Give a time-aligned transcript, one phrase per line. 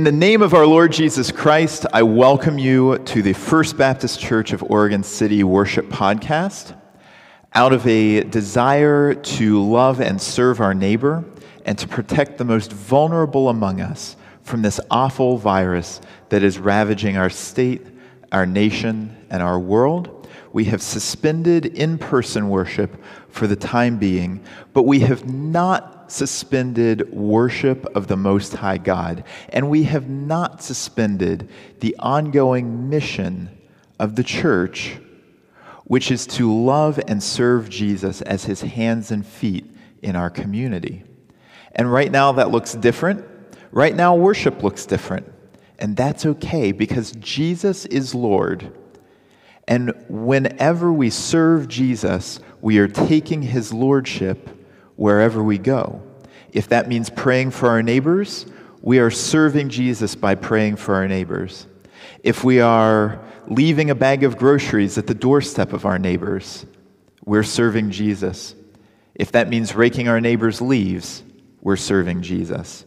[0.00, 4.18] In the name of our Lord Jesus Christ, I welcome you to the First Baptist
[4.18, 6.74] Church of Oregon City Worship Podcast.
[7.52, 11.22] Out of a desire to love and serve our neighbor
[11.66, 16.00] and to protect the most vulnerable among us from this awful virus
[16.30, 17.86] that is ravaging our state,
[18.32, 20.19] our nation, and our world,
[20.52, 27.12] we have suspended in person worship for the time being, but we have not suspended
[27.12, 31.48] worship of the Most High God, and we have not suspended
[31.80, 33.56] the ongoing mission
[33.98, 34.98] of the church,
[35.84, 39.64] which is to love and serve Jesus as his hands and feet
[40.02, 41.04] in our community.
[41.72, 43.24] And right now, that looks different.
[43.70, 45.32] Right now, worship looks different.
[45.78, 48.76] And that's okay because Jesus is Lord.
[49.70, 54.50] And whenever we serve Jesus, we are taking his lordship
[54.96, 56.02] wherever we go.
[56.52, 58.46] If that means praying for our neighbors,
[58.82, 61.68] we are serving Jesus by praying for our neighbors.
[62.24, 66.66] If we are leaving a bag of groceries at the doorstep of our neighbors,
[67.24, 68.56] we're serving Jesus.
[69.14, 71.22] If that means raking our neighbors' leaves,
[71.60, 72.84] we're serving Jesus.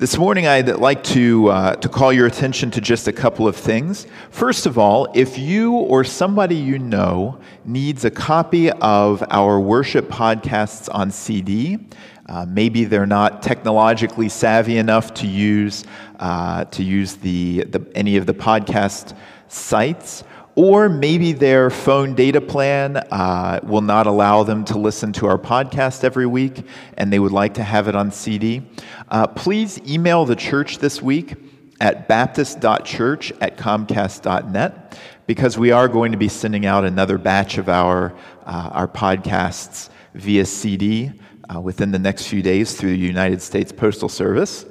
[0.00, 3.54] This morning, I'd like to, uh, to call your attention to just a couple of
[3.54, 4.06] things.
[4.30, 10.08] First of all, if you or somebody you know needs a copy of our worship
[10.08, 11.86] podcasts on CD,
[12.30, 15.84] uh, maybe they're not technologically savvy enough to use,
[16.18, 19.14] uh, to use the, the, any of the podcast
[19.48, 20.24] sites,
[20.60, 25.38] or maybe their phone data plan uh, will not allow them to listen to our
[25.38, 26.66] podcast every week
[26.98, 28.60] and they would like to have it on CD.
[29.08, 31.34] Uh, please email the church this week
[31.80, 37.70] at baptist.church at comcast.net because we are going to be sending out another batch of
[37.70, 38.14] our,
[38.44, 41.10] uh, our podcasts via CD
[41.48, 44.66] uh, within the next few days through the United States Postal Service.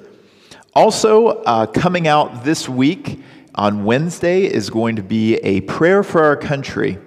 [0.76, 3.24] Also, uh, coming out this week,
[3.56, 6.98] on Wednesday is going to be a prayer for our country.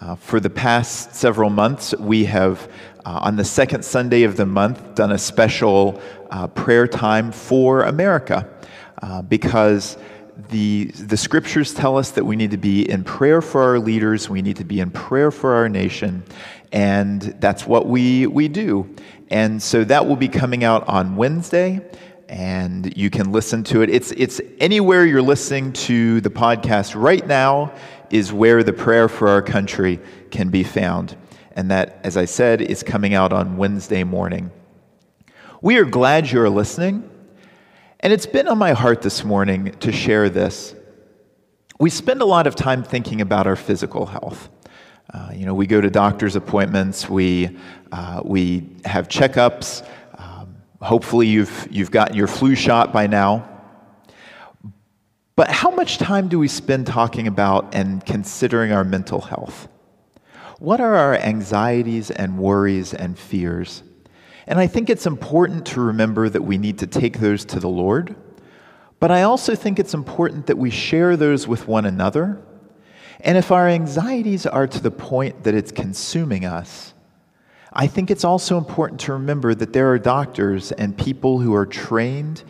[0.00, 2.70] Uh, for the past several months, we have,
[3.04, 6.00] uh, on the second Sunday of the month, done a special
[6.30, 8.48] uh, prayer time for America
[9.02, 9.96] uh, because
[10.50, 14.28] the, the scriptures tell us that we need to be in prayer for our leaders,
[14.28, 16.24] we need to be in prayer for our nation,
[16.72, 18.94] and that's what we, we do.
[19.30, 21.80] And so that will be coming out on Wednesday
[22.28, 23.90] and you can listen to it.
[23.90, 27.72] It's, it's anywhere you're listening to the podcast right now
[28.10, 30.00] is where the prayer for our country
[30.30, 31.16] can be found.
[31.52, 34.50] And that, as I said, is coming out on Wednesday morning.
[35.60, 37.10] We are glad you're listening.
[38.00, 40.74] And it's been on my heart this morning to share this.
[41.78, 44.48] We spend a lot of time thinking about our physical health.
[45.12, 47.56] Uh, you know, we go to doctor's appointments, we,
[47.92, 49.86] uh, we have checkups,
[50.80, 53.48] Hopefully, you've, you've gotten your flu shot by now.
[55.36, 59.68] But how much time do we spend talking about and considering our mental health?
[60.58, 63.82] What are our anxieties and worries and fears?
[64.46, 67.68] And I think it's important to remember that we need to take those to the
[67.68, 68.14] Lord.
[69.00, 72.40] But I also think it's important that we share those with one another.
[73.20, 76.93] And if our anxieties are to the point that it's consuming us,
[77.76, 81.66] I think it's also important to remember that there are doctors and people who are
[81.66, 82.44] trained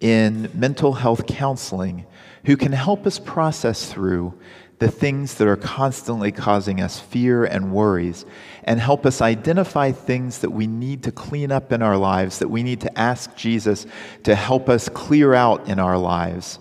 [0.00, 2.06] in mental health counseling
[2.46, 4.32] who can help us process through
[4.78, 8.24] the things that are constantly causing us fear and worries
[8.64, 12.48] and help us identify things that we need to clean up in our lives, that
[12.48, 13.86] we need to ask Jesus
[14.22, 16.58] to help us clear out in our lives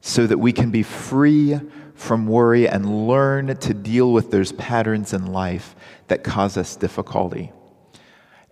[0.00, 1.60] so that we can be free
[1.94, 5.74] from worry and learn to deal with those patterns in life
[6.08, 7.52] that cause us difficulty.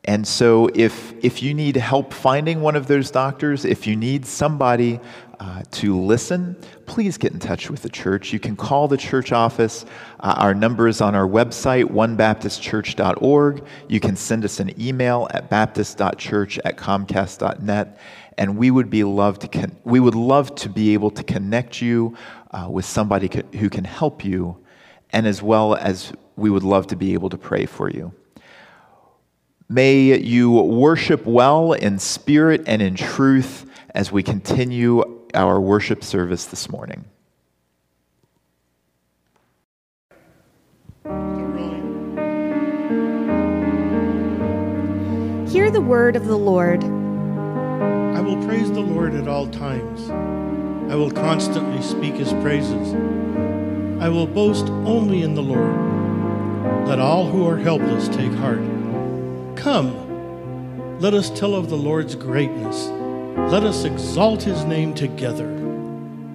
[0.04, 4.26] And so, if, if you need help finding one of those doctors, if you need
[4.26, 4.98] somebody
[5.38, 6.56] uh, to listen,
[6.86, 8.32] please get in touch with the church.
[8.32, 9.84] You can call the church office.
[10.18, 13.64] Uh, our number is on our website, onebaptistchurch.org.
[13.88, 17.98] You can send us an email at baptist.church at comcast.net.
[18.38, 21.82] And we would, be love to con- we would love to be able to connect
[21.82, 22.16] you
[22.52, 24.58] uh, with somebody co- who can help you,
[25.10, 28.12] and as well as we would love to be able to pray for you.
[29.68, 33.64] May you worship well in spirit and in truth
[33.94, 37.04] as we continue our worship service this morning.
[45.48, 46.84] Hear the word of the Lord.
[46.84, 50.10] I will praise the Lord at all times.
[50.90, 52.94] I will constantly speak his praises.
[54.02, 56.88] I will boast only in the Lord.
[56.88, 58.60] Let all who are helpless take heart.
[59.56, 62.88] Come, let us tell of the Lord's greatness.
[63.50, 65.48] Let us exalt his name together.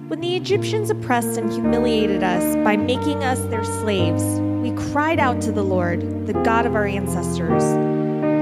[0.08, 4.22] When the Egyptians oppressed and humiliated us by making us their slaves,
[4.62, 7.62] we cried out to the Lord, the God of our ancestors.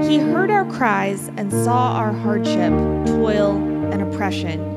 [0.07, 2.71] He heard our cries and saw our hardship,
[3.05, 3.57] toil,
[3.91, 4.76] and oppression.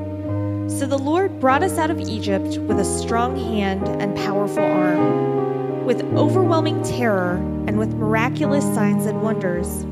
[0.78, 5.84] So the Lord brought us out of Egypt with a strong hand and powerful arm,
[5.84, 7.34] with overwhelming terror
[7.66, 9.84] and with miraculous signs and wonders.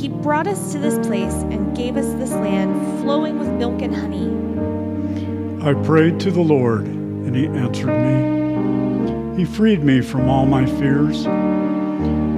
[0.00, 3.94] He brought us to this place and gave us this land flowing with milk and
[3.94, 4.30] honey.
[5.68, 9.36] I prayed to the Lord, and he answered me.
[9.36, 11.24] He freed me from all my fears.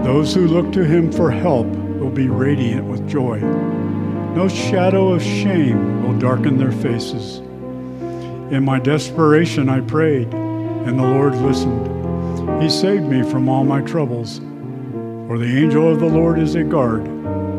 [0.04, 3.38] Those who look to him for help will be radiant with joy.
[4.34, 7.42] No shadow of shame will darken their faces.
[8.50, 12.62] In my desperation, I prayed, and the Lord listened.
[12.62, 14.38] He saved me from all my troubles.
[15.26, 17.02] For the angel of the Lord is a guard,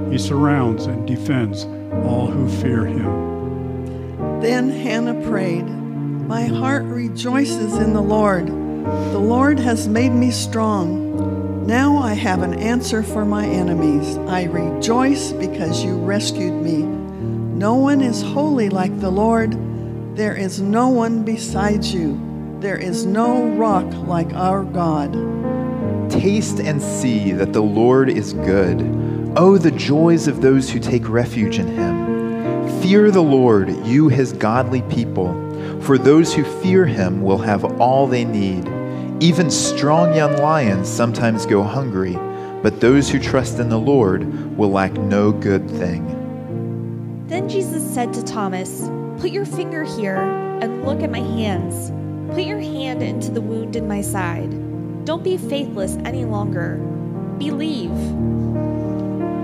[0.10, 1.66] he surrounds and defends
[2.06, 4.40] all who fear him.
[4.40, 8.48] Then Hannah prayed, My heart rejoices in the Lord.
[8.48, 11.68] The Lord has made me strong.
[11.68, 14.18] Now I have an answer for my enemies.
[14.20, 16.84] I rejoice because you rescued me.
[16.84, 19.67] No one is holy like the Lord.
[20.18, 22.20] There is no one besides you.
[22.60, 25.14] There is no rock like our God.
[26.10, 28.82] Taste and see that the Lord is good.
[29.38, 32.82] Oh, the joys of those who take refuge in him.
[32.82, 35.36] Fear the Lord, you his godly people,
[35.84, 38.68] for those who fear him will have all they need.
[39.22, 42.18] Even strong young lions sometimes go hungry,
[42.64, 46.08] but those who trust in the Lord will lack no good thing.
[47.28, 50.18] Then Jesus said to Thomas, Put your finger here
[50.62, 51.92] and look at my hands.
[52.36, 54.52] Put your hand into the wound in my side.
[55.06, 56.76] Don't be faithless any longer.
[57.40, 57.90] Believe.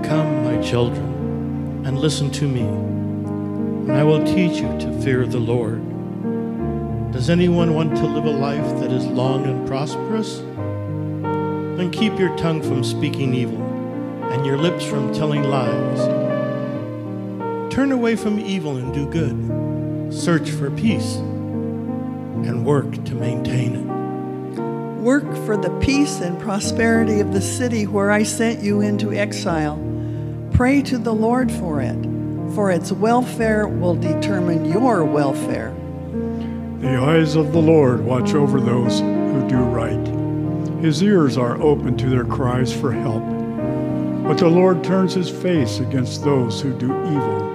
[0.06, 5.40] Come, my children, and listen to me, and I will teach you to fear the
[5.40, 5.82] Lord.
[7.12, 10.38] Does anyone want to live a life that is long and prosperous?
[11.76, 13.62] Then keep your tongue from speaking evil
[14.30, 16.23] and your lips from telling lies.
[17.74, 20.14] Turn away from evil and do good.
[20.14, 25.02] Search for peace and work to maintain it.
[25.02, 29.76] Work for the peace and prosperity of the city where I sent you into exile.
[30.52, 32.00] Pray to the Lord for it,
[32.54, 35.74] for its welfare will determine your welfare.
[36.78, 40.06] The eyes of the Lord watch over those who do right.
[40.80, 43.24] His ears are open to their cries for help.
[44.28, 47.53] But the Lord turns his face against those who do evil.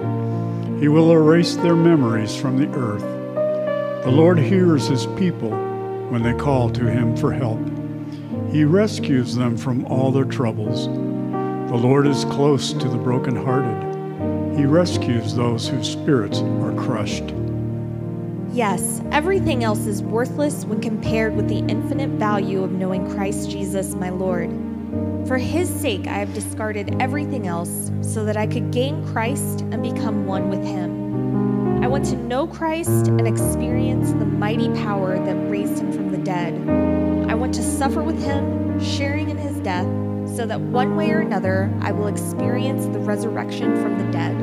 [0.80, 3.04] He will erase their memories from the earth.
[4.02, 5.50] The Lord hears his people
[6.08, 7.60] when they call to him for help.
[8.50, 10.86] He rescues them from all their troubles.
[10.86, 14.58] The Lord is close to the brokenhearted.
[14.58, 17.34] He rescues those whose spirits are crushed.
[18.50, 23.94] Yes, everything else is worthless when compared with the infinite value of knowing Christ Jesus,
[23.94, 24.50] my Lord.
[25.28, 29.82] For his sake, I have discarded everything else so that I could gain Christ and
[29.82, 31.82] become one with him.
[31.82, 36.18] I want to know Christ and experience the mighty power that raised him from the
[36.18, 36.54] dead.
[37.30, 39.86] I want to suffer with him, sharing in his death,
[40.36, 44.36] so that one way or another I will experience the resurrection from the dead.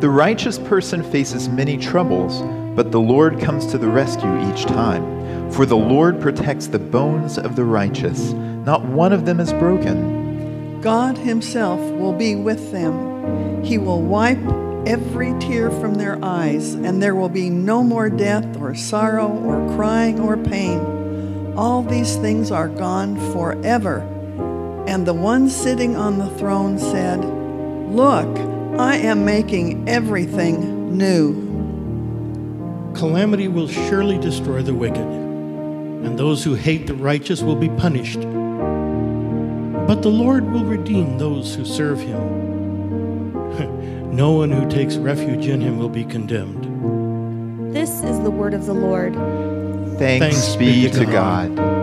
[0.00, 2.42] The righteous person faces many troubles,
[2.74, 5.50] but the Lord comes to the rescue each time.
[5.52, 10.15] For the Lord protects the bones of the righteous, not one of them is broken.
[10.80, 13.64] God Himself will be with them.
[13.64, 14.38] He will wipe
[14.86, 19.74] every tear from their eyes, and there will be no more death or sorrow or
[19.74, 21.54] crying or pain.
[21.56, 24.00] All these things are gone forever.
[24.86, 27.24] And the one sitting on the throne said,
[27.90, 28.38] Look,
[28.78, 31.44] I am making everything new.
[32.94, 38.20] Calamity will surely destroy the wicked, and those who hate the righteous will be punished.
[39.86, 43.32] But the Lord will redeem those who serve him.
[44.16, 46.64] no one who takes refuge in him will be condemned.
[47.72, 49.14] This is the word of the Lord.
[49.96, 51.56] Thanks, Thanks be be to to God.
[51.56, 51.75] God.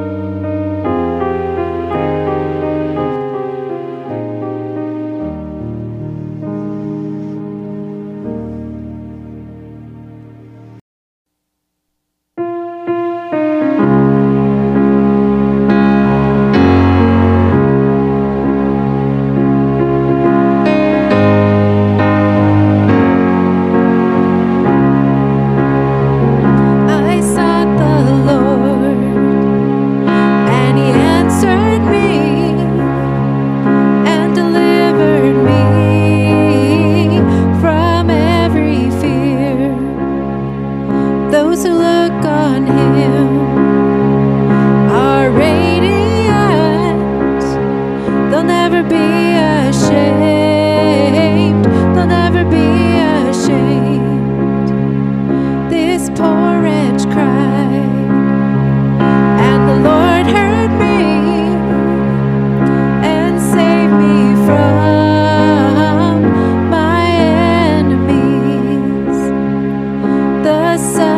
[70.78, 71.13] face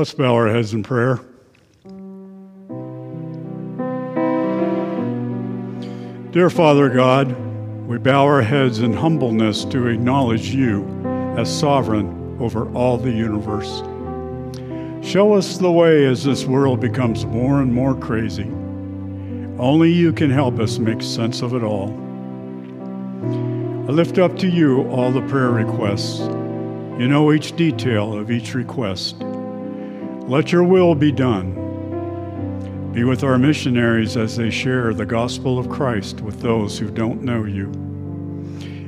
[0.00, 1.20] Let's bow our heads in prayer.
[6.32, 7.36] Dear Father God,
[7.86, 10.86] we bow our heads in humbleness to acknowledge you
[11.36, 13.82] as sovereign over all the universe.
[15.06, 18.48] Show us the way as this world becomes more and more crazy.
[19.58, 21.90] Only you can help us make sense of it all.
[23.86, 26.20] I lift up to you all the prayer requests.
[26.20, 29.22] You know each detail of each request.
[30.30, 31.56] Let your will be done
[32.92, 37.22] be with our missionaries as they share the gospel of Christ with those who don't
[37.22, 37.68] know you.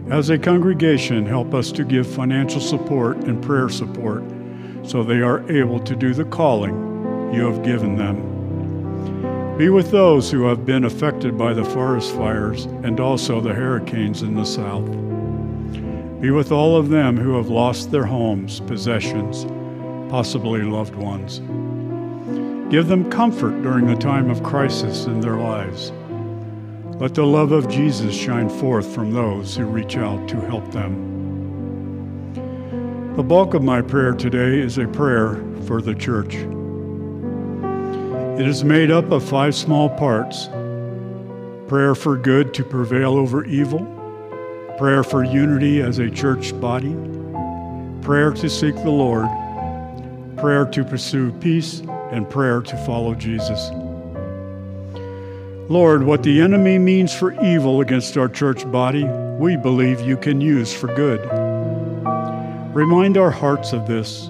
[0.08, 4.22] As a congregation, help us to give financial support and prayer support
[4.84, 9.58] so they are able to do the calling you have given them.
[9.58, 14.22] Be with those who have been affected by the forest fires and also the hurricanes
[14.22, 14.86] in the south.
[16.20, 19.44] Be with all of them who have lost their homes, possessions,
[20.12, 21.38] possibly loved ones.
[22.70, 25.90] Give them comfort during the time of crisis in their lives.
[27.00, 32.34] Let the love of Jesus shine forth from those who reach out to help them.
[33.16, 36.34] The bulk of my prayer today is a prayer for the church.
[38.38, 40.50] It is made up of five small parts
[41.68, 43.80] prayer for good to prevail over evil,
[44.76, 46.94] prayer for unity as a church body,
[48.02, 49.30] prayer to seek the Lord,
[50.42, 53.70] prayer to pursue peace, and prayer to follow Jesus.
[55.70, 59.04] Lord, what the enemy means for evil against our church body,
[59.38, 61.20] we believe you can use for good.
[62.74, 64.26] Remind our hearts of this.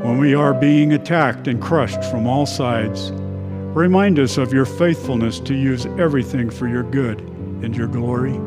[0.00, 5.40] When we are being attacked and crushed from all sides, remind us of your faithfulness
[5.40, 8.38] to use everything for your good and your glory.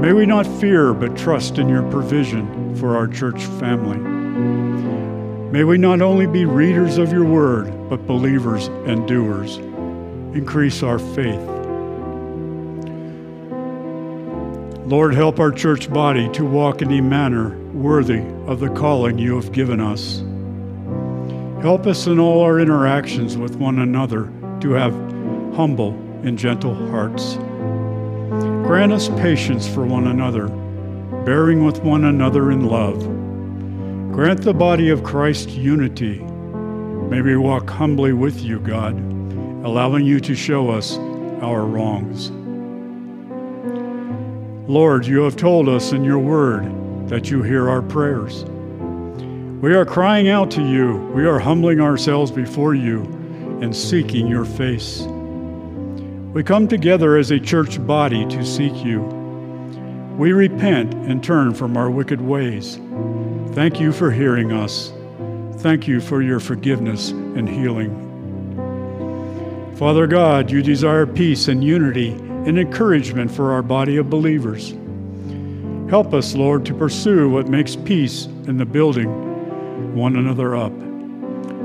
[0.00, 4.15] May we not fear but trust in your provision for our church family.
[5.50, 9.58] May we not only be readers of your word, but believers and doers.
[10.36, 11.40] Increase our faith.
[14.86, 19.36] Lord, help our church body to walk in a manner worthy of the calling you
[19.36, 20.24] have given us.
[21.62, 24.92] Help us in all our interactions with one another to have
[25.54, 25.90] humble
[26.24, 27.36] and gentle hearts.
[28.66, 30.48] Grant us patience for one another,
[31.24, 33.15] bearing with one another in love
[34.16, 36.20] Grant the body of Christ unity.
[36.20, 38.94] May we walk humbly with you, God,
[39.62, 40.96] allowing you to show us
[41.42, 42.30] our wrongs.
[44.70, 46.64] Lord, you have told us in your word
[47.10, 48.44] that you hear our prayers.
[49.60, 50.96] We are crying out to you.
[51.14, 53.02] We are humbling ourselves before you
[53.60, 55.02] and seeking your face.
[56.32, 59.02] We come together as a church body to seek you.
[60.16, 62.80] We repent and turn from our wicked ways.
[63.56, 64.92] Thank you for hearing us.
[65.60, 67.88] Thank you for your forgiveness and healing.
[69.78, 74.74] Father God, you desire peace and unity and encouragement for our body of believers.
[75.88, 80.78] Help us, Lord, to pursue what makes peace in the building one another up,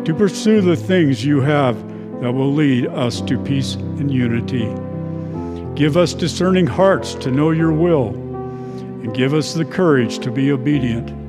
[0.05, 1.75] to pursue the things you have
[2.21, 4.73] that will lead us to peace and unity.
[5.75, 8.15] Give us discerning hearts to know your will,
[9.03, 11.20] and give us the courage to be obedient.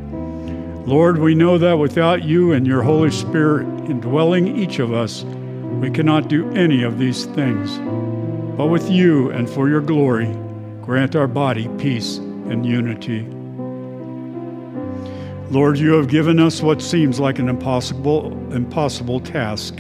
[0.87, 5.91] Lord, we know that without you and your Holy Spirit indwelling each of us, we
[5.91, 7.79] cannot do any of these things.
[8.57, 10.27] But with you and for your glory,
[10.83, 13.23] grant our body peace and unity.
[15.53, 19.79] Lord, you have given us what seems like an impossible, impossible task.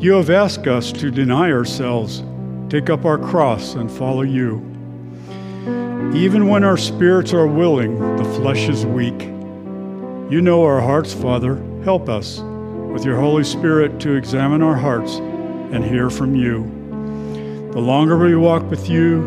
[0.00, 2.24] You have asked us to deny ourselves,
[2.68, 4.56] take up our cross, and follow you.
[6.14, 9.33] Even when our spirits are willing, the flesh is weak.
[10.30, 11.56] You know our hearts, Father.
[11.84, 16.62] Help us with your Holy Spirit to examine our hearts and hear from you.
[17.72, 19.22] The longer we walk with you,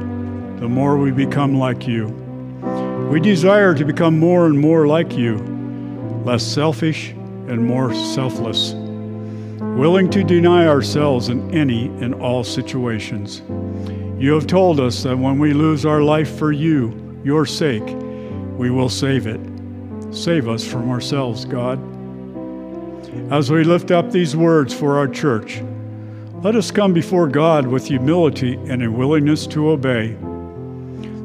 [0.60, 2.08] the more we become like you.
[3.12, 5.38] We desire to become more and more like you,
[6.26, 13.44] less selfish and more selfless, willing to deny ourselves in any and all situations.
[14.20, 17.86] You have told us that when we lose our life for you, your sake,
[18.58, 19.57] we will save it.
[20.12, 21.80] Save us from ourselves, God.
[23.32, 25.62] As we lift up these words for our church,
[26.44, 30.16] let us come before God with humility and a willingness to obey.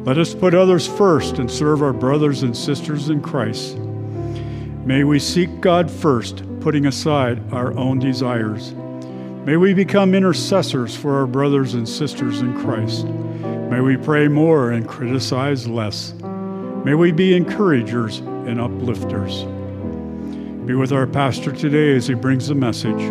[0.05, 3.77] Let us put others first and serve our brothers and sisters in Christ.
[4.85, 8.73] May we seek God first, putting aside our own desires.
[9.45, 13.07] May we become intercessors for our brothers and sisters in Christ.
[13.07, 16.15] May we pray more and criticize less.
[16.85, 19.45] May we be encouragers and uplifters.
[20.67, 23.03] Be with our pastor today as he brings the message.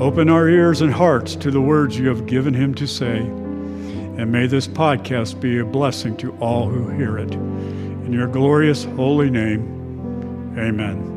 [0.00, 3.18] Open our ears and hearts to the words you have given him to say.
[3.18, 7.32] And may this podcast be a blessing to all who hear it.
[7.32, 11.14] In your glorious holy name, amen.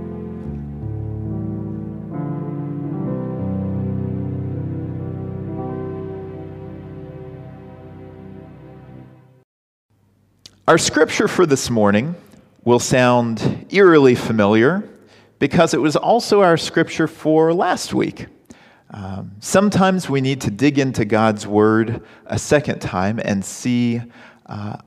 [10.68, 12.16] Our scripture for this morning
[12.64, 14.88] will sound eerily familiar
[15.40, 18.28] because it was also our scripture for last week.
[18.92, 24.02] Um, sometimes we need to dig into God's word a second time and see
[24.46, 24.78] uh,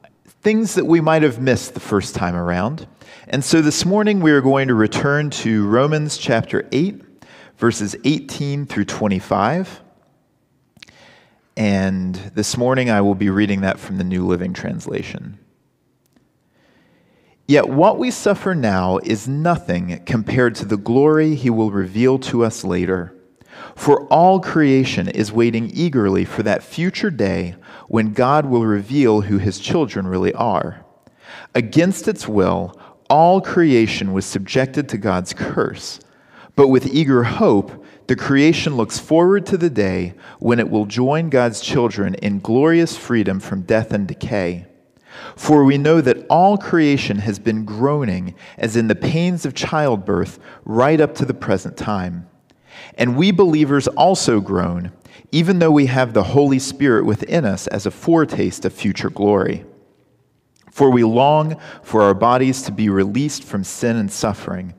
[0.43, 2.87] things that we might have missed the first time around.
[3.27, 7.03] And so this morning we are going to return to Romans chapter 8,
[7.57, 9.81] verses 18 through 25.
[11.57, 15.39] And this morning I will be reading that from the New Living Translation.
[17.47, 22.43] Yet what we suffer now is nothing compared to the glory he will reveal to
[22.43, 23.15] us later.
[23.75, 27.57] For all creation is waiting eagerly for that future day
[27.89, 30.87] when God will reveal who his children really are.
[31.55, 32.81] Against its will,
[33.11, 36.01] all creation was subjected to God's curse.
[36.57, 41.29] But with eager hope, the creation looks forward to the day when it will join
[41.29, 44.67] God's children in glorious freedom from death and decay.
[45.37, 50.39] For we know that all creation has been groaning as in the pains of childbirth
[50.65, 52.29] right up to the present time.
[52.97, 54.93] And we believers also groan,
[55.33, 59.65] even though we have the Holy Spirit within us as a foretaste of future glory.
[60.71, 64.75] For we long for our bodies to be released from sin and suffering.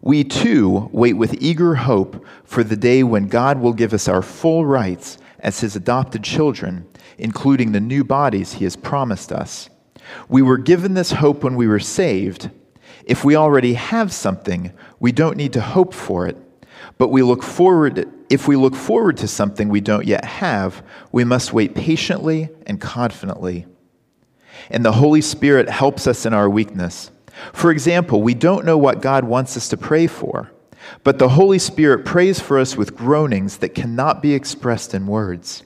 [0.00, 4.22] We too wait with eager hope for the day when God will give us our
[4.22, 6.86] full rights as his adopted children
[7.18, 9.68] including the new bodies he has promised us.
[10.28, 12.50] We were given this hope when we were saved.
[13.04, 16.36] If we already have something, we don't need to hope for it.
[16.98, 21.22] But we look forward if we look forward to something we don't yet have, we
[21.22, 23.66] must wait patiently and confidently.
[24.70, 27.10] And the Holy Spirit helps us in our weakness.
[27.52, 30.50] For example, we don't know what God wants us to pray for,
[31.04, 35.62] but the Holy Spirit prays for us with groanings that cannot be expressed in words.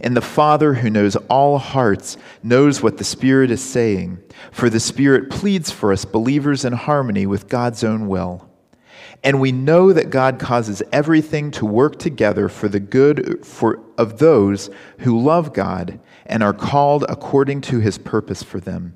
[0.00, 4.18] And the Father, who knows all hearts, knows what the Spirit is saying,
[4.52, 8.48] for the Spirit pleads for us believers in harmony with God's own will.
[9.24, 14.18] And we know that God causes everything to work together for the good for, of
[14.18, 18.94] those who love God and are called according to his purpose for them.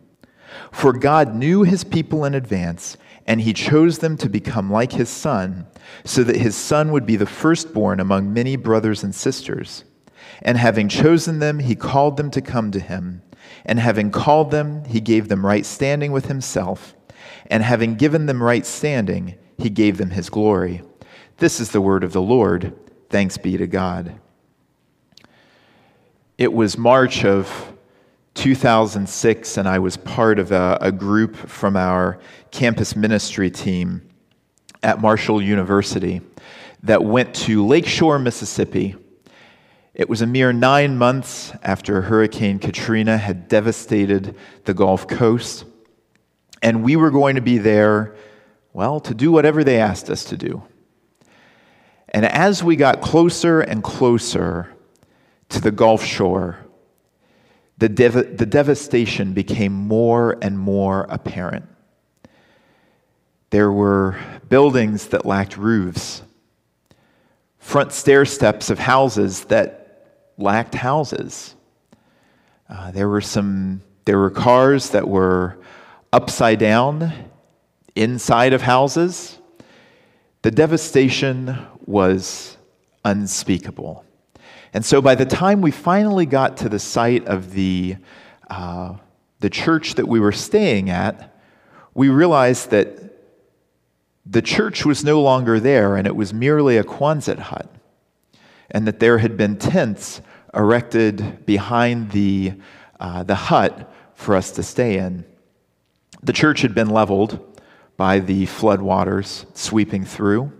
[0.70, 5.08] For God knew his people in advance, and he chose them to become like his
[5.08, 5.66] Son,
[6.04, 9.84] so that his Son would be the firstborn among many brothers and sisters.
[10.42, 13.22] And having chosen them, he called them to come to him.
[13.64, 16.94] And having called them, he gave them right standing with himself.
[17.46, 20.82] And having given them right standing, he gave them his glory.
[21.38, 22.74] This is the word of the Lord.
[23.10, 24.18] Thanks be to God.
[26.38, 27.72] It was March of
[28.34, 32.18] 2006, and I was part of a, a group from our
[32.50, 34.08] campus ministry team
[34.82, 36.20] at Marshall University
[36.82, 38.96] that went to Lakeshore, Mississippi
[40.00, 45.64] it was a mere nine months after Hurricane Katrina had devastated the Gulf Coast,
[46.62, 48.16] and we were going to be there,
[48.72, 50.62] well, to do whatever they asked us to do.
[52.08, 54.74] And as we got closer and closer
[55.50, 56.58] to the Gulf shore,
[57.80, 61.64] the, dev- the devastation became more and more apparent.
[63.48, 66.22] There were buildings that lacked roofs,
[67.58, 71.54] front stair steps of houses that lacked houses.
[72.68, 75.58] Uh, there were some there were cars that were
[76.12, 77.12] upside down
[77.94, 79.38] inside of houses.
[80.42, 82.56] The devastation was
[83.04, 84.04] unspeakable.
[84.72, 87.96] And so by the time we finally got to the site of the,
[88.48, 88.94] uh,
[89.40, 91.36] the church that we were staying at,
[91.94, 93.10] we realized that
[94.24, 97.68] the church was no longer there and it was merely a Quonset hut,
[98.70, 100.20] and that there had been tents
[100.54, 102.52] erected behind the,
[103.00, 105.24] uh, the hut for us to stay in.
[106.22, 107.60] The church had been leveled
[107.96, 110.52] by the floodwaters sweeping through.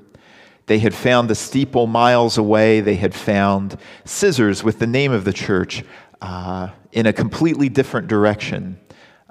[0.66, 2.80] They had found the steeple miles away.
[2.80, 5.84] They had found scissors with the name of the church
[6.20, 8.78] uh, in a completely different direction,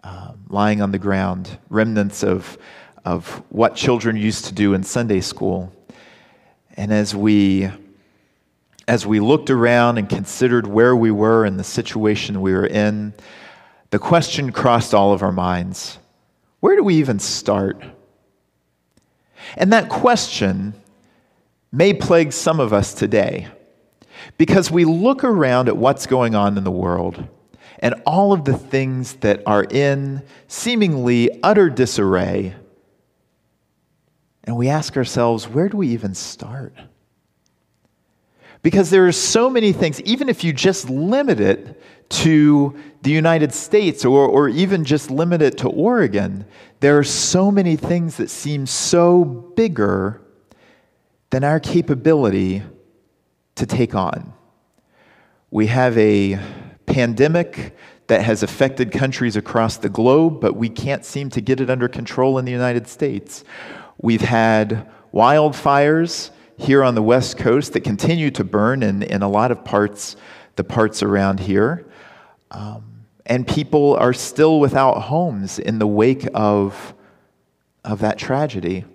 [0.03, 2.57] uh, lying on the ground, remnants of,
[3.05, 5.73] of what children used to do in Sunday school.
[6.75, 7.69] And as we
[8.87, 13.13] as we looked around and considered where we were and the situation we were in,
[13.91, 15.99] the question crossed all of our minds
[16.59, 17.81] where do we even start?
[19.55, 20.73] And that question
[21.71, 23.47] may plague some of us today
[24.37, 27.27] because we look around at what's going on in the world
[27.79, 32.55] and all of the things that are in seemingly utter disarray.
[34.43, 36.73] And we ask ourselves, where do we even start?
[38.61, 43.53] Because there are so many things, even if you just limit it to the United
[43.53, 46.45] States or, or even just limit it to Oregon,
[46.81, 50.21] there are so many things that seem so bigger
[51.29, 52.63] than our capability
[53.55, 54.33] to take on.
[55.51, 56.39] We have a
[56.85, 57.75] pandemic
[58.07, 61.87] that has affected countries across the globe, but we can't seem to get it under
[61.87, 63.43] control in the United States.
[64.01, 69.29] We've had wildfires here on the West Coast that continue to burn in, in a
[69.29, 70.15] lot of parts,
[70.55, 71.85] the parts around here.
[72.51, 76.95] Um, and people are still without homes in the wake of,
[77.85, 78.85] of that tragedy.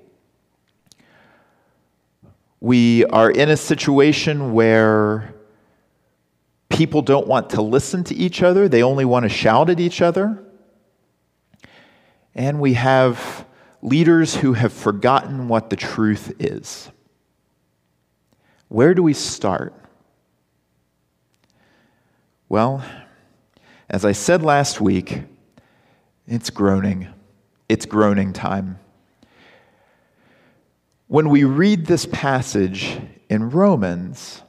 [2.65, 5.35] We are in a situation where
[6.71, 10.01] people don't want to listen to each other, they only want to shout at each
[10.01, 10.43] other.
[12.35, 13.45] And we have
[13.83, 16.91] leaders who have forgotten what the truth is.
[18.69, 19.75] Where do we start?
[22.49, 22.83] Well,
[23.91, 25.25] as I said last week,
[26.27, 27.09] it's groaning.
[27.69, 28.79] It's groaning time.
[31.07, 34.43] When we read this passage in Romans,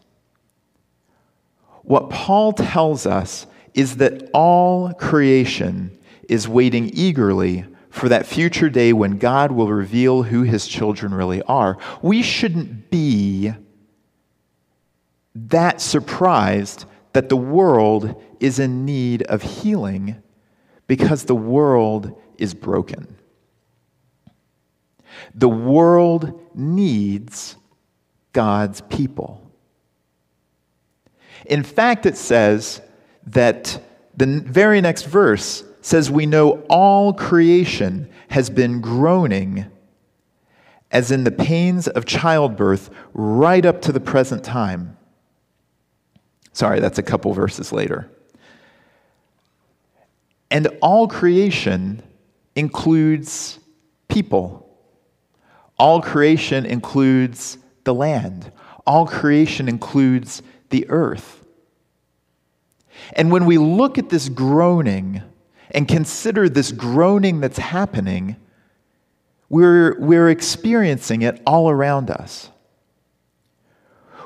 [1.84, 5.98] what Paul tells us is that all creation
[6.30, 11.42] is waiting eagerly for that future day when God will reveal who his children really
[11.44, 11.78] are.
[12.02, 13.54] We shouldn't be
[15.36, 20.22] that surprised that the world is in need of healing
[20.88, 23.16] because the world is broken.
[25.34, 27.56] The world needs
[28.34, 29.42] God's people.
[31.46, 32.82] In fact, it says
[33.28, 33.82] that
[34.18, 39.66] the very next verse says, We know all creation has been groaning
[40.92, 44.98] as in the pains of childbirth right up to the present time.
[46.54, 48.10] Sorry, that's a couple verses later.
[50.50, 52.02] And all creation
[52.56, 53.60] includes
[54.08, 54.65] people.
[55.78, 58.52] All creation includes the land.
[58.86, 61.46] All creation includes the earth.
[63.14, 65.22] And when we look at this groaning
[65.72, 68.38] and consider this groaning that's happening,
[69.50, 72.50] we're, we're experiencing it all around us.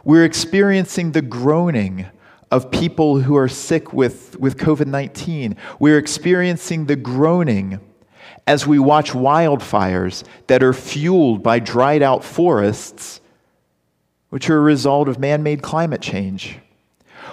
[0.03, 2.05] We're experiencing the groaning
[2.51, 5.57] of people who are sick with, with COVID 19.
[5.79, 7.79] We're experiencing the groaning
[8.47, 13.21] as we watch wildfires that are fueled by dried out forests,
[14.29, 16.59] which are a result of man made climate change.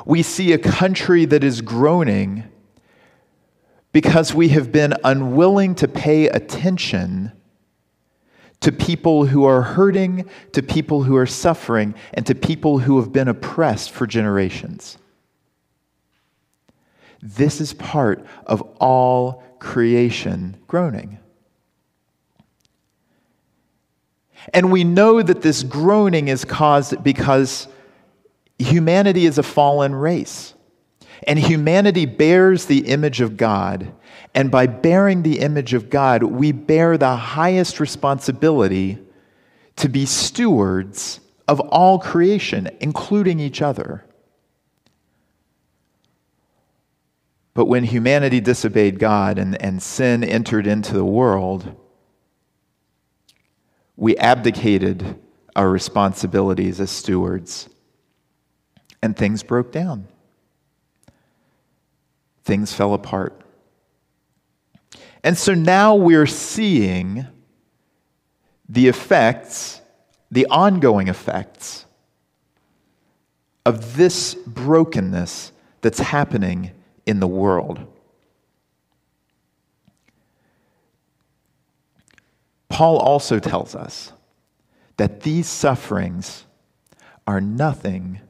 [0.05, 2.45] We see a country that is groaning
[3.93, 7.33] because we have been unwilling to pay attention
[8.61, 13.13] to people who are hurting, to people who are suffering, and to people who have
[13.13, 14.99] been oppressed for generations.
[17.23, 21.19] This is part of all creation groaning.
[24.55, 27.69] And we know that this groaning is caused because
[28.59, 30.55] humanity is a fallen race.
[31.27, 33.93] And humanity bears the image of God.
[34.35, 38.99] And by bearing the image of God, we bear the highest responsibility
[39.77, 44.06] to be stewards of all creation, including each other.
[47.57, 51.75] But when humanity disobeyed God and, and sin entered into the world,
[53.97, 55.19] we abdicated
[55.57, 57.71] our responsibilities as stewards,
[59.03, 60.07] and things broke down.
[62.45, 63.41] Things fell apart.
[65.25, 67.27] And so now we're seeing
[68.69, 69.81] the effects,
[70.31, 71.87] the ongoing effects
[73.65, 76.73] of this brokenness that's happening
[77.07, 77.87] in the world.
[82.69, 84.13] Paul also tells us
[84.99, 86.45] that these sufferings
[87.27, 88.21] are nothing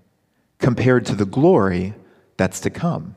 [0.58, 1.94] compared to the glory
[2.36, 3.14] that's to come.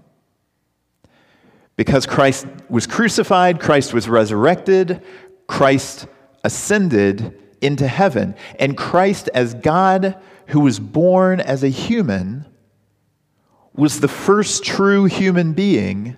[1.75, 5.01] Because Christ was crucified, Christ was resurrected,
[5.47, 6.07] Christ
[6.43, 10.17] ascended into heaven, and Christ, as God
[10.47, 12.45] who was born as a human,
[13.79, 16.17] was the first true human being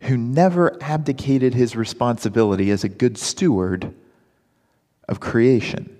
[0.00, 3.94] who never abdicated his responsibility as a good steward
[5.08, 5.96] of creation.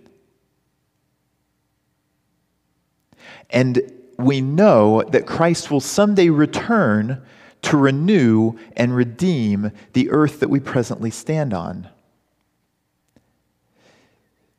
[3.51, 3.81] And
[4.19, 7.23] we know that Christ will someday return
[7.63, 11.89] to renew and redeem the earth that we presently stand on.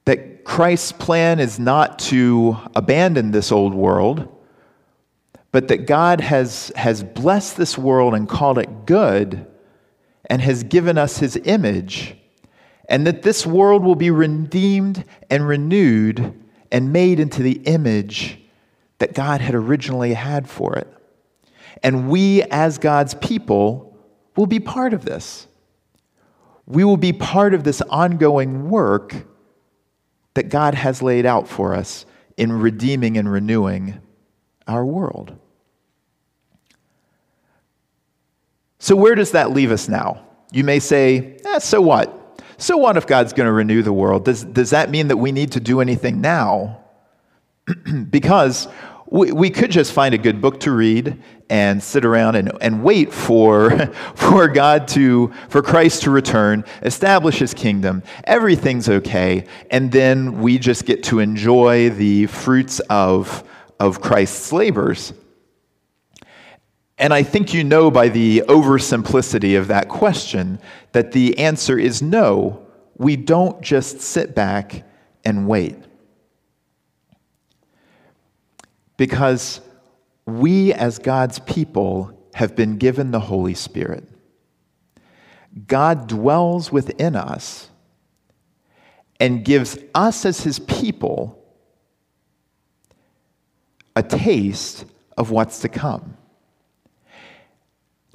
[0.06, 4.35] That Christ's plan is not to abandon this old world,
[5.56, 9.48] but that God has, has blessed this world and called it good
[10.26, 12.18] and has given us his image,
[12.90, 18.38] and that this world will be redeemed and renewed and made into the image
[18.98, 20.94] that God had originally had for it.
[21.82, 23.98] And we, as God's people,
[24.36, 25.48] will be part of this.
[26.66, 29.16] We will be part of this ongoing work
[30.34, 34.02] that God has laid out for us in redeeming and renewing
[34.68, 35.40] our world.
[38.80, 40.26] So, where does that leave us now?
[40.52, 42.22] You may say, eh, so what?
[42.58, 44.26] So what if God's going to renew the world?
[44.26, 46.80] Does, does that mean that we need to do anything now?
[48.10, 48.68] because
[49.08, 52.84] we, we could just find a good book to read and sit around and, and
[52.84, 53.72] wait for,
[54.16, 58.04] for God to, for Christ to return, establish his kingdom.
[58.24, 59.46] Everything's okay.
[59.70, 63.44] And then we just get to enjoy the fruits of,
[63.80, 65.14] of Christ's labors.
[66.98, 70.60] And I think you know by the oversimplicity of that question
[70.94, 72.66] that the answer is no.
[72.98, 74.84] We don't just sit back
[75.26, 75.76] and wait.
[78.96, 79.60] Because
[80.26, 84.06] we, as God's people, have been given the Holy Spirit.
[85.68, 87.70] God dwells within us
[89.20, 91.42] and gives us, as his people,
[93.96, 94.86] a taste
[95.18, 96.18] of what's to come.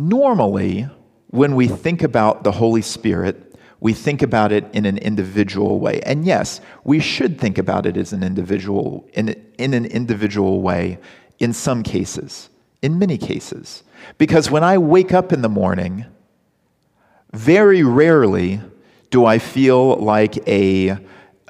[0.01, 0.89] Normally,
[1.27, 6.01] when we think about the Holy Spirit, we think about it in an individual way.
[6.07, 10.99] And yes, we should think about it as an individual, in, in an individual way
[11.39, 12.49] in some cases,
[12.81, 13.83] in many cases.
[14.16, 16.07] Because when I wake up in the morning,
[17.35, 18.62] very rarely
[19.11, 20.97] do I feel like a,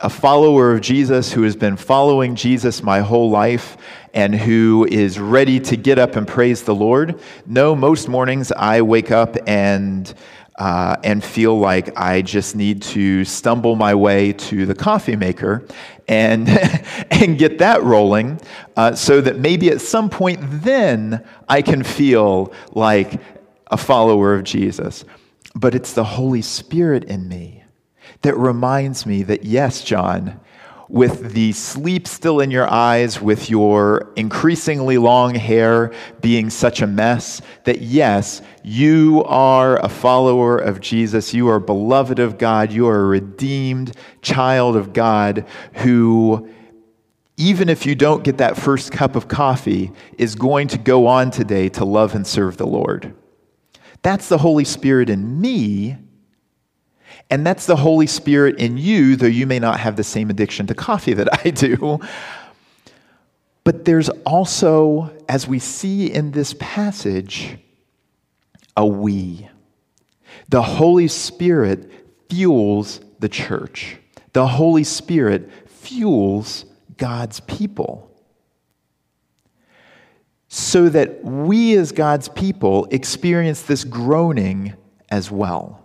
[0.00, 3.76] a follower of Jesus who has been following Jesus my whole life
[4.14, 7.20] and who is ready to get up and praise the Lord.
[7.46, 10.12] No, most mornings I wake up and
[10.56, 15.66] uh, and feel like I just need to stumble my way to the coffee maker
[16.06, 16.48] and,
[17.10, 18.38] and get that rolling
[18.76, 23.22] uh, so that maybe at some point then I can feel like
[23.68, 25.06] a follower of Jesus.
[25.54, 27.59] But it's the Holy Spirit in me
[28.22, 30.40] that reminds me that, yes, John,
[30.88, 36.86] with the sleep still in your eyes, with your increasingly long hair being such a
[36.86, 41.32] mess, that yes, you are a follower of Jesus.
[41.32, 42.72] You are beloved of God.
[42.72, 46.50] You are a redeemed child of God who,
[47.36, 51.30] even if you don't get that first cup of coffee, is going to go on
[51.30, 53.14] today to love and serve the Lord.
[54.02, 55.98] That's the Holy Spirit in me
[57.30, 60.66] and that's the Holy Spirit in you, though you may not have the same addiction
[60.66, 62.00] to coffee that I do.
[63.62, 67.56] But there's also, as we see in this passage,
[68.76, 69.48] a we.
[70.48, 71.90] The Holy Spirit
[72.28, 73.96] fuels the church,
[74.32, 76.64] the Holy Spirit fuels
[76.96, 78.06] God's people.
[80.48, 84.74] So that we, as God's people, experience this groaning
[85.08, 85.79] as well.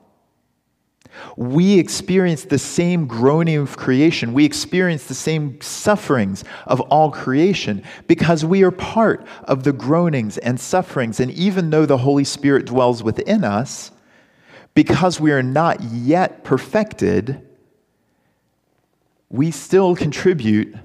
[1.38, 4.34] We experience the same groaning of creation.
[4.34, 10.38] We experience the same sufferings of all creation because we are part of the groanings
[10.38, 11.20] and sufferings.
[11.20, 13.92] And even though the Holy Spirit dwells within us,
[14.74, 17.42] because we are not yet perfected,
[19.30, 20.76] we still contribute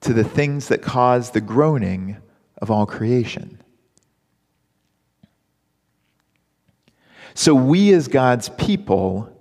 [0.00, 2.16] to the things that cause the groaning
[2.58, 3.60] of all creation.
[7.34, 9.32] So, we as God's people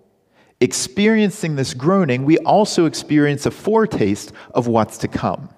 [0.60, 5.50] experiencing this groaning, we also experience a foretaste of what's to come.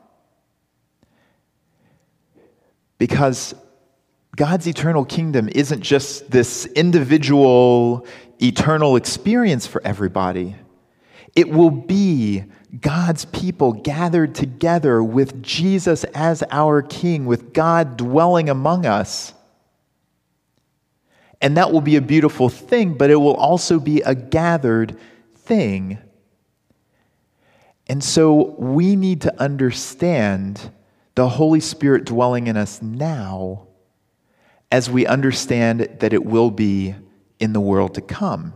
[2.97, 3.55] Because
[4.35, 8.05] God's eternal kingdom isn't just this individual
[8.41, 10.55] eternal experience for everybody.
[11.35, 12.43] It will be
[12.79, 19.33] God's people gathered together with Jesus as our King, with God dwelling among us.
[21.41, 24.97] And that will be a beautiful thing, but it will also be a gathered
[25.35, 25.97] thing.
[27.87, 30.71] And so we need to understand
[31.15, 33.67] the Holy Spirit dwelling in us now
[34.71, 36.95] as we understand that it will be
[37.39, 38.53] in the world to come.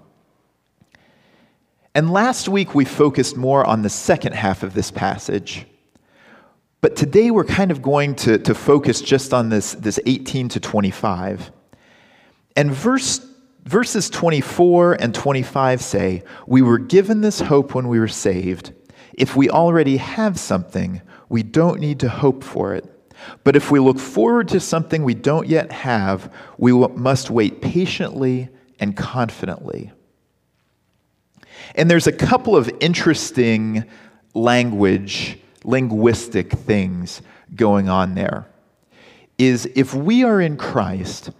[1.95, 5.65] And last week we focused more on the second half of this passage.
[6.81, 10.59] But today we're kind of going to, to focus just on this, this 18 to
[10.59, 11.51] 25.
[12.55, 13.25] And verse,
[13.63, 18.73] verses 24 and 25 say, We were given this hope when we were saved.
[19.13, 22.89] If we already have something, we don't need to hope for it.
[23.43, 28.49] But if we look forward to something we don't yet have, we must wait patiently
[28.79, 29.91] and confidently.
[31.75, 33.85] And there's a couple of interesting
[34.33, 37.21] language, linguistic things
[37.55, 38.47] going on there.
[39.37, 41.31] Is if we are in Christ,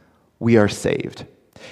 [0.44, 1.26] we are saved.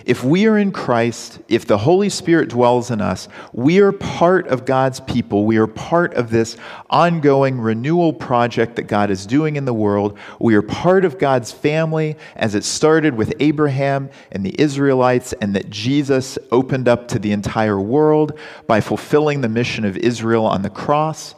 [0.06, 4.48] If we are in Christ, if the Holy Spirit dwells in us, we are part
[4.48, 5.46] of God's people.
[5.46, 6.56] We are part of this
[6.90, 10.18] ongoing renewal project that God is doing in the world.
[10.40, 15.54] We are part of God's family as it started with Abraham and the Israelites, and
[15.58, 20.62] that Jesus opened up to the entire world by fulfilling the mission of Israel on
[20.62, 21.36] the cross.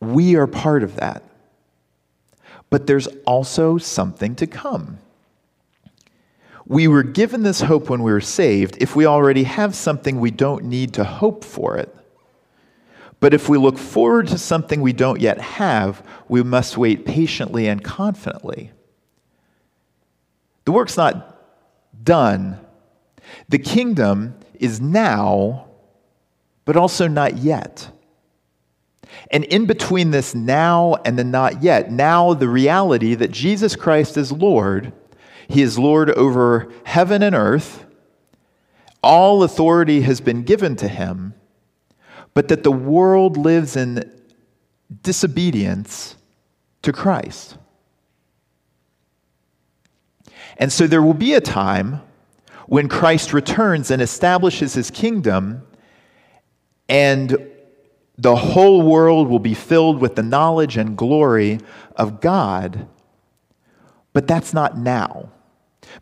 [0.00, 1.24] We are part of that.
[2.70, 4.98] But there's also something to come.
[6.66, 8.76] We were given this hope when we were saved.
[8.80, 11.94] If we already have something, we don't need to hope for it.
[13.20, 17.68] But if we look forward to something we don't yet have, we must wait patiently
[17.68, 18.72] and confidently.
[20.64, 21.40] The work's not
[22.02, 22.58] done.
[23.48, 25.68] The kingdom is now,
[26.64, 27.90] but also not yet.
[29.30, 34.16] And in between this now and the not yet, now the reality that Jesus Christ
[34.16, 34.92] is Lord
[35.48, 37.84] he is Lord over heaven and earth.
[39.02, 41.34] All authority has been given to him,
[42.34, 44.10] but that the world lives in
[45.02, 46.16] disobedience
[46.82, 47.56] to Christ.
[50.58, 52.00] And so there will be a time
[52.66, 55.66] when Christ returns and establishes his kingdom,
[56.88, 57.50] and
[58.18, 61.60] the whole world will be filled with the knowledge and glory
[61.94, 62.88] of God.
[64.12, 65.30] But that's not now.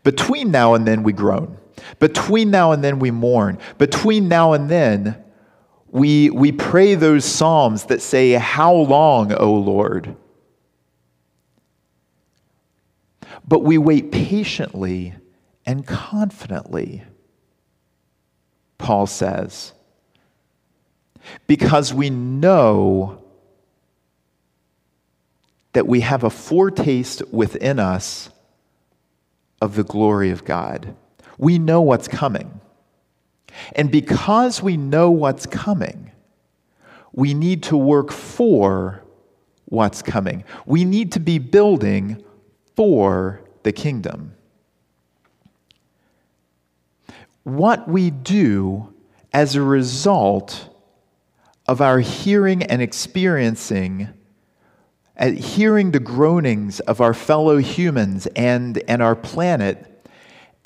[0.03, 1.57] Between now and then, we groan.
[1.99, 3.57] Between now and then, we mourn.
[3.77, 5.23] Between now and then,
[5.87, 10.15] we, we pray those psalms that say, How long, O Lord?
[13.47, 15.13] But we wait patiently
[15.65, 17.03] and confidently,
[18.77, 19.73] Paul says,
[21.47, 23.23] because we know
[25.73, 28.29] that we have a foretaste within us
[29.65, 30.95] of the glory of God.
[31.37, 32.61] We know what's coming.
[33.75, 36.11] And because we know what's coming,
[37.11, 39.03] we need to work for
[39.65, 40.43] what's coming.
[40.65, 42.23] We need to be building
[42.75, 44.35] for the kingdom.
[47.43, 48.93] What we do
[49.33, 50.69] as a result
[51.67, 54.09] of our hearing and experiencing
[55.17, 59.91] at hearing the groanings of our fellow humans and, and our planet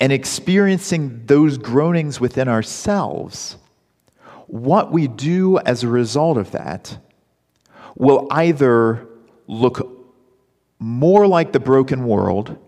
[0.00, 3.56] and experiencing those groanings within ourselves,
[4.46, 6.98] what we do as a result of that
[7.94, 9.06] will either
[9.46, 9.98] look
[10.78, 12.58] more like the broken world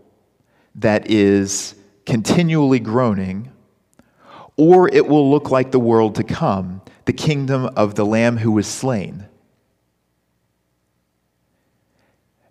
[0.75, 1.75] that is
[2.07, 3.51] continually groaning,
[4.57, 8.53] or it will look like the world to come, the kingdom of the Lamb who
[8.53, 9.27] was slain.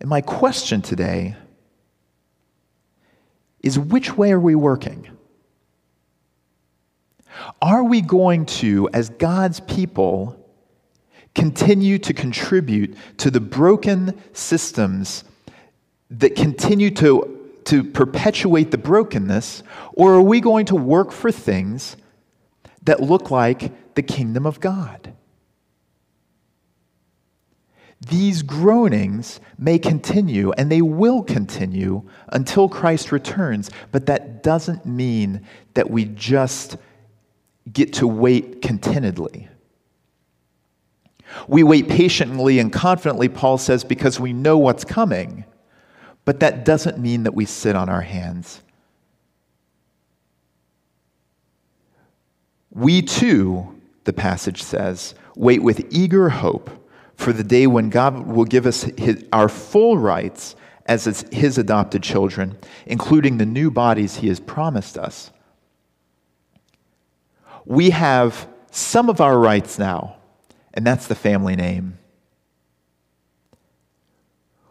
[0.02, 1.36] And my question today
[3.60, 5.08] is which way are we working?
[7.62, 10.44] Are we going to, as God's people,
[11.36, 15.24] continue to contribute to the broken systems
[16.10, 19.62] that continue to, to perpetuate the brokenness,
[19.94, 21.96] or are we going to work for things
[22.82, 25.14] that look like the kingdom of God?
[28.08, 35.46] These groanings may continue and they will continue until Christ returns, but that doesn't mean
[35.76, 36.78] that we just
[37.72, 39.48] get to wait contentedly.
[41.48, 45.46] We wait patiently and confidently, Paul says, because we know what's coming,
[46.26, 48.64] but that doesn't mean that we sit on our hands.
[52.72, 56.81] We too, the passage says, wait with eager hope
[57.22, 60.56] for the day when God will give us his, our full rights
[60.86, 65.32] as his adopted children, including the new bodies he has promised us.
[67.66, 70.18] We have some of our rights now,
[70.74, 72.00] and that's the family name.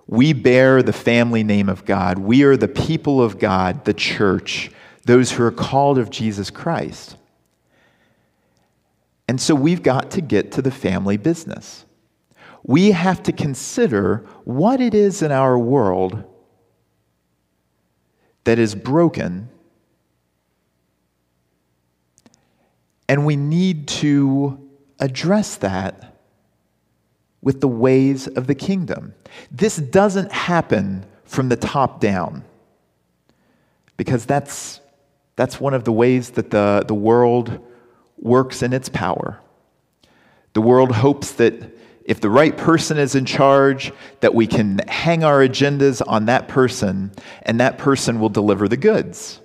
[0.07, 2.19] We bear the family name of God.
[2.19, 4.73] We are the people of God, the church,
[5.05, 7.17] those who are called of Jesus Christ.
[9.29, 11.85] And so we've got to get to the family business.
[12.63, 16.25] We have to consider what it is in our world
[18.45, 19.49] that is broken.
[23.09, 26.17] And we need to address that
[27.43, 29.15] with the ways of the kingdom.
[29.51, 32.45] This doesn't happen from the top down
[33.97, 34.81] because that's,
[35.37, 37.61] that's one of the ways that the, the world
[38.19, 39.41] works in its power.
[40.53, 41.80] The world hopes that
[42.11, 46.49] if the right person is in charge, that we can hang our agendas on that
[46.49, 49.39] person and that person will deliver the goods.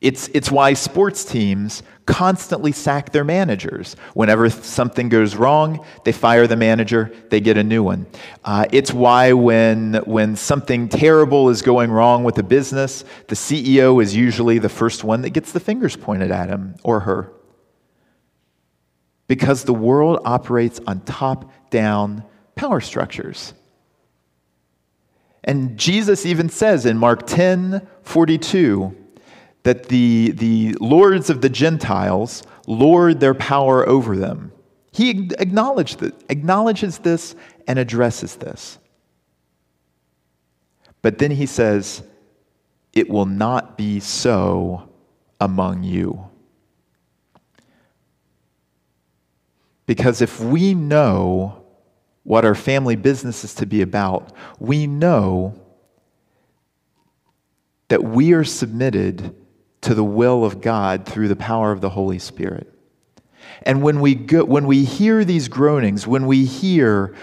[0.00, 3.94] It's, it's why sports teams constantly sack their managers.
[4.14, 8.04] Whenever something goes wrong, they fire the manager, they get a new one.
[8.44, 14.02] Uh, it's why when, when something terrible is going wrong with a business, the CEO
[14.02, 17.32] is usually the first one that gets the fingers pointed at him or her.
[19.28, 22.24] Because the world operates on top down
[22.54, 23.54] power structures.
[25.42, 28.94] And Jesus even says in Mark 10 42,
[29.66, 34.52] that the, the lords of the Gentiles lord their power over them.
[34.92, 37.34] He acknowledged that, acknowledges this
[37.66, 38.78] and addresses this.
[41.02, 42.04] But then he says,
[42.92, 44.88] It will not be so
[45.40, 46.30] among you.
[49.86, 51.64] Because if we know
[52.24, 55.54] what our family business is to be about, we know
[57.88, 59.34] that we are submitted
[59.82, 62.72] to the will of God through the power of the Holy Spirit.
[63.62, 67.14] And when we, go, when we hear these groanings, when we hear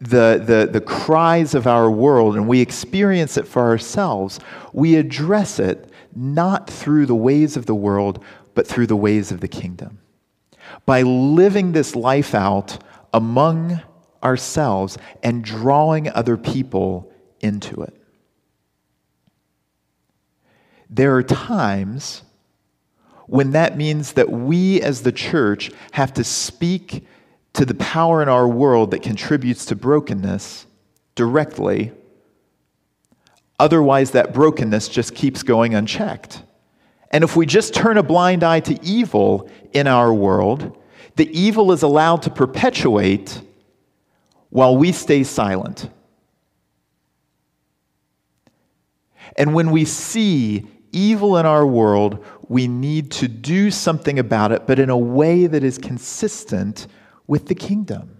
[0.00, 4.38] the, the, the cries of our world and we experience it for ourselves,
[4.74, 8.22] we address it not through the ways of the world,
[8.54, 9.98] but through the ways of the kingdom.
[10.86, 13.80] By living this life out among
[14.22, 17.94] ourselves and drawing other people into it.
[20.90, 22.22] There are times
[23.26, 27.06] when that means that we as the church have to speak
[27.52, 30.66] to the power in our world that contributes to brokenness
[31.14, 31.92] directly.
[33.58, 36.42] Otherwise, that brokenness just keeps going unchecked.
[37.10, 40.76] And if we just turn a blind eye to evil in our world,
[41.16, 43.40] the evil is allowed to perpetuate
[44.50, 45.90] while we stay silent.
[49.36, 54.66] And when we see evil in our world, we need to do something about it,
[54.66, 56.86] but in a way that is consistent
[57.26, 58.17] with the kingdom.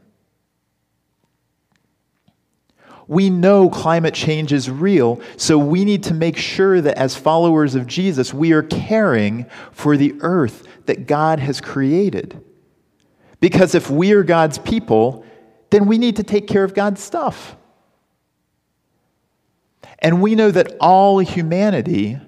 [3.08, 7.74] We know climate change is real, so we need to make sure that as followers
[7.74, 12.40] of Jesus, we are caring for the earth that God has created.
[13.40, 15.24] Because if we are God's people,
[15.70, 17.56] then we need to take care of God's stuff.
[20.00, 22.18] And we know that all humanity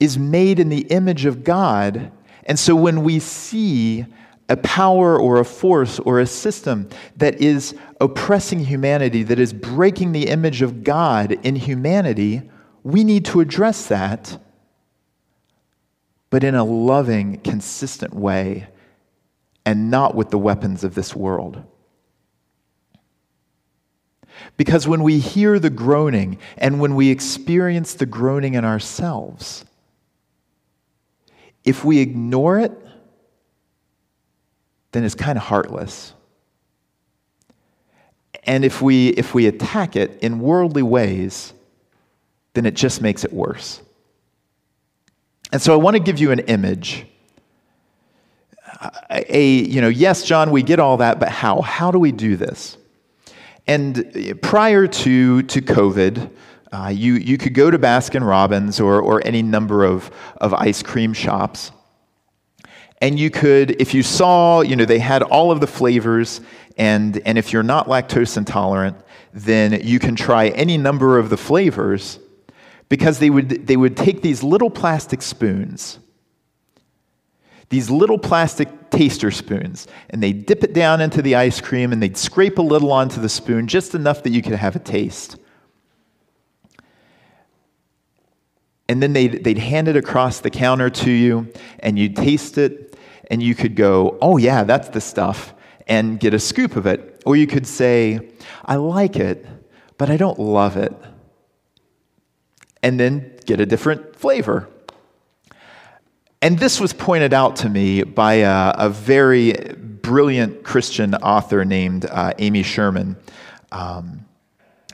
[0.00, 2.10] is made in the image of God.
[2.44, 4.06] And so when we see
[4.48, 10.12] a power or a force or a system that is oppressing humanity, that is breaking
[10.12, 12.48] the image of God in humanity,
[12.82, 14.38] we need to address that,
[16.30, 18.68] but in a loving, consistent way,
[19.66, 21.62] and not with the weapons of this world.
[24.56, 29.64] Because when we hear the groaning and when we experience the groaning in ourselves,
[31.64, 32.72] if we ignore it,
[34.98, 36.12] then it's kind of heartless.
[38.42, 41.52] And if we, if we attack it in worldly ways,
[42.54, 43.80] then it just makes it worse.
[45.52, 47.06] And so I want to give you an image.
[49.10, 51.60] A, you know, yes, John, we get all that, but how?
[51.60, 52.76] How do we do this?
[53.68, 56.30] And prior to, to COVID,
[56.72, 60.82] uh, you, you could go to Baskin Robbins or, or any number of, of ice
[60.82, 61.70] cream shops.
[63.00, 66.40] And you could, if you saw, you know, they had all of the flavors,
[66.76, 68.96] and, and if you're not lactose intolerant,
[69.32, 72.18] then you can try any number of the flavors
[72.88, 75.98] because they would, they would take these little plastic spoons,
[77.68, 82.02] these little plastic taster spoons, and they'd dip it down into the ice cream and
[82.02, 85.36] they'd scrape a little onto the spoon, just enough that you could have a taste.
[88.88, 92.87] and then they'd, they'd hand it across the counter to you, and you'd taste it,
[93.30, 95.54] and you could go, Oh, yeah, that's the stuff,
[95.86, 97.22] and get a scoop of it.
[97.24, 98.30] Or you could say,
[98.64, 99.46] I like it,
[99.96, 100.94] but I don't love it.
[102.82, 104.68] And then get a different flavor.
[106.40, 112.06] And this was pointed out to me by a, a very brilliant Christian author named
[112.06, 113.16] uh, Amy Sherman.
[113.72, 114.27] Um,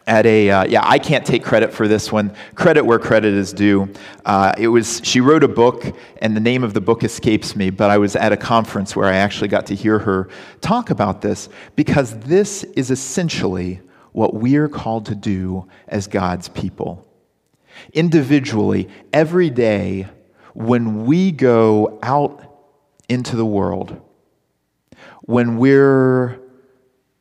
[0.07, 2.35] at a uh, yeah i can't take credit for this one.
[2.55, 3.93] Credit where credit is due.
[4.25, 5.85] Uh, it was she wrote a book
[6.19, 9.09] and the name of the book escapes me but i was at a conference where
[9.09, 10.29] i actually got to hear her
[10.61, 13.81] talk about this because this is essentially
[14.13, 17.07] what we're called to do as god's people.
[17.93, 20.07] Individually every day
[20.53, 22.41] when we go out
[23.09, 24.01] into the world
[25.23, 26.39] when we're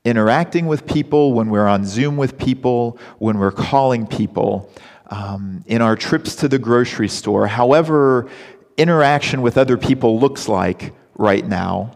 [0.06, 4.70] interacting with people, when we're on Zoom with people, when we're calling people,
[5.08, 8.30] um, in our trips to the grocery store, however
[8.78, 11.96] interaction with other people looks like right now,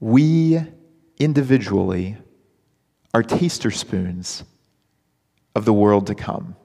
[0.00, 0.60] we
[1.18, 2.16] individually
[3.12, 4.44] are taster spoons
[5.54, 6.56] of the world to come.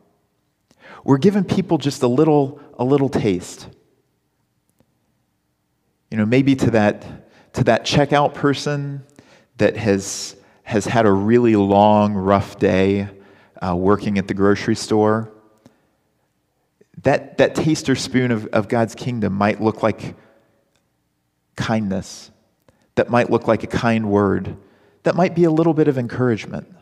[1.03, 3.67] We're giving people just a little, a little taste.
[6.09, 9.03] You know, maybe to that, to that checkout person
[9.59, 13.07] that has, has had a really long, rough day
[13.61, 15.31] uh, working at the grocery store,
[17.03, 20.15] that, that taster spoon of, of God's kingdom might look like
[21.55, 22.31] kindness,
[22.95, 24.57] that might look like a kind word,
[25.03, 26.73] that might be a little bit of encouragement.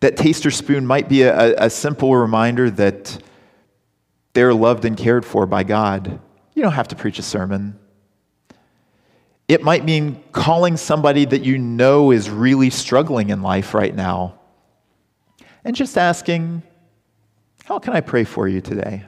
[0.00, 3.18] That taster spoon might be a, a simple reminder that
[4.32, 6.20] they're loved and cared for by God.
[6.54, 7.78] You don't have to preach a sermon.
[9.48, 14.40] It might mean calling somebody that you know is really struggling in life right now
[15.64, 16.62] and just asking,
[17.64, 19.04] How can I pray for you today?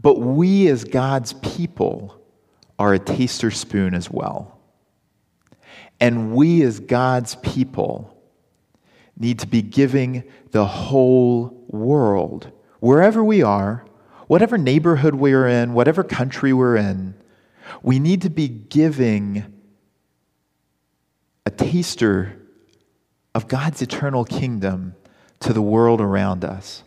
[0.00, 2.14] But we, as God's people,
[2.78, 4.60] are a taster spoon as well.
[5.98, 8.16] And we, as God's people,
[9.16, 10.22] need to be giving
[10.52, 13.84] the whole world, wherever we are,
[14.28, 17.14] whatever neighborhood we're in, whatever country we're in,
[17.82, 19.44] we need to be giving
[21.46, 22.36] a taster
[23.34, 24.94] of God's eternal kingdom
[25.40, 26.82] to the world around us.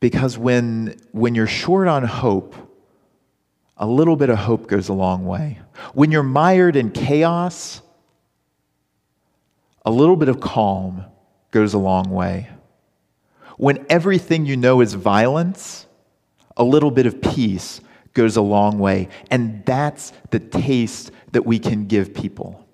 [0.00, 2.54] Because when, when you're short on hope,
[3.76, 5.58] a little bit of hope goes a long way.
[5.94, 7.80] When you're mired in chaos,
[9.84, 11.04] a little bit of calm
[11.50, 12.48] goes a long way.
[13.58, 15.86] When everything you know is violence,
[16.56, 17.80] a little bit of peace
[18.14, 19.08] goes a long way.
[19.30, 22.67] And that's the taste that we can give people.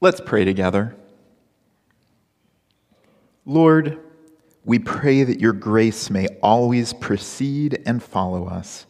[0.00, 0.94] Let's pray together.
[3.44, 3.98] Lord,
[4.64, 8.86] we pray that your grace may always precede and follow us,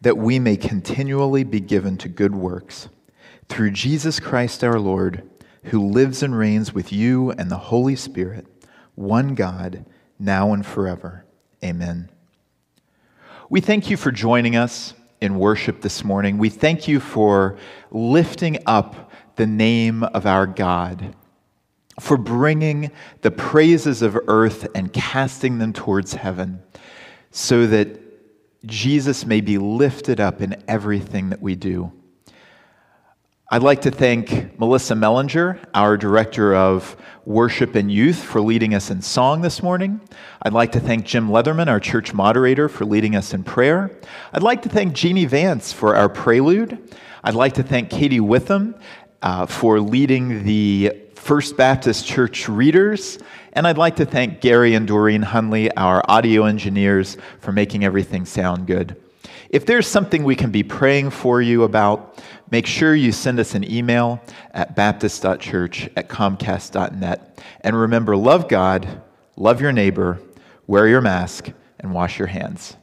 [0.00, 2.88] that we may continually be given to good works.
[3.48, 5.28] Through Jesus Christ our Lord,
[5.64, 8.46] who lives and reigns with you and the Holy Spirit,
[8.94, 9.84] one God,
[10.18, 11.26] now and forever.
[11.62, 12.08] Amen.
[13.50, 16.38] We thank you for joining us in worship this morning.
[16.38, 17.58] We thank you for
[17.90, 19.07] lifting up
[19.38, 21.14] the name of our God,
[21.98, 22.90] for bringing
[23.22, 26.60] the praises of earth and casting them towards heaven,
[27.30, 27.98] so that
[28.66, 31.92] Jesus may be lifted up in everything that we do.
[33.50, 38.90] I'd like to thank Melissa Mellinger, our Director of Worship and Youth, for leading us
[38.90, 40.02] in song this morning.
[40.42, 43.90] I'd like to thank Jim Leatherman, our church moderator, for leading us in prayer.
[44.34, 46.94] I'd like to thank Jeannie Vance for our prelude.
[47.24, 48.74] I'd like to thank Katie Witham
[49.22, 53.18] uh, for leading the First Baptist Church readers.
[53.52, 58.24] And I'd like to thank Gary and Doreen Hunley, our audio engineers, for making everything
[58.24, 58.96] sound good.
[59.50, 63.54] If there's something we can be praying for you about, make sure you send us
[63.54, 67.42] an email at baptist.church at comcast.net.
[67.60, 69.02] And remember, love God,
[69.36, 70.18] love your neighbor,
[70.66, 72.77] wear your mask, and wash your hands.